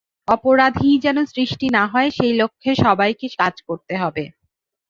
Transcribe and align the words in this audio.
অপরাধীই 0.27 0.95
যেন 0.99 1.17
সৃষ্টি 1.33 1.67
না 1.69 1.83
হয়, 1.87 2.09
সেই 2.17 2.33
লক্ষ্যে 2.33 2.71
সবাইকে 2.83 3.27
কাজ 3.39 3.55
করতে 3.67 3.93
হবে। 4.01 4.23